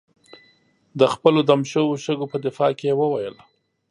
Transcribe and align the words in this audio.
د 0.99 1.01
خپلو 1.13 1.39
دم 1.49 1.61
شوو 1.71 2.01
شګو 2.05 2.25
په 2.33 2.37
دفاع 2.45 2.71
کې 2.79 2.85
یې 2.89 2.97
وویل. 2.97 3.35